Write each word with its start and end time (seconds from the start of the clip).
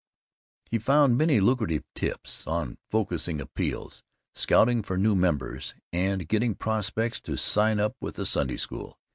He 0.71 0.79
found 0.79 1.15
many 1.15 1.39
lucrative 1.39 1.83
tips 1.93 2.47
on 2.47 2.79
"Focusing 2.89 3.39
Appeals," 3.39 4.01
"Scouting 4.33 4.81
for 4.81 4.97
New 4.97 5.13
Members," 5.15 5.75
and 5.93 6.27
"Getting 6.27 6.55
Prospects 6.55 7.21
to 7.21 7.37
Sign 7.37 7.79
up 7.79 7.95
with 8.01 8.15
the 8.15 8.25
Sunday 8.25 8.57
School." 8.57 8.97